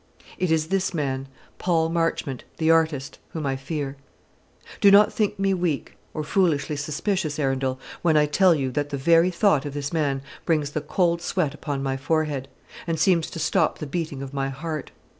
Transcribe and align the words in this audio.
"It 0.39 0.49
is 0.49 0.69
this 0.69 0.95
man, 0.95 1.27
Paul 1.59 1.89
Marchmont 1.89 2.43
the 2.57 2.71
artist, 2.71 3.19
whom 3.33 3.45
I 3.45 3.55
fear. 3.55 3.97
"Do 4.79 4.89
not 4.89 5.13
think 5.13 5.37
me 5.37 5.53
weak, 5.53 5.95
or 6.11 6.23
foolishly 6.23 6.75
suspicious, 6.75 7.37
Arundel, 7.37 7.79
when 8.01 8.17
I 8.17 8.25
tell 8.25 8.55
you 8.55 8.71
that 8.71 8.89
the 8.89 8.97
very 8.97 9.29
thought 9.29 9.63
of 9.63 9.75
this 9.75 9.93
man 9.93 10.23
brings 10.43 10.71
the 10.71 10.81
cold 10.81 11.21
sweat 11.21 11.53
upon 11.53 11.83
my 11.83 11.97
forehead, 11.97 12.47
and 12.87 12.99
seems 12.99 13.29
to 13.29 13.37
stop 13.37 13.77
the 13.77 13.85
beating 13.85 14.23
of 14.23 14.33
my 14.33 14.49
heart. 14.49 14.89